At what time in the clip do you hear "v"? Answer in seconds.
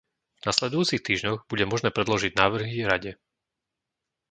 0.41-0.49